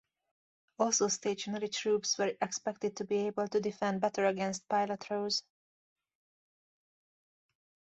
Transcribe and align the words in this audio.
Also 0.79 1.07
stationary 1.09 1.67
troops 1.69 2.17
were 2.17 2.33
expected 2.41 2.95
to 2.95 3.03
be 3.05 3.27
able 3.27 3.47
to 3.47 3.59
defend 3.61 4.01
better 4.01 4.25
against 4.25 4.67
pila 4.67 4.97
throws. 4.97 5.43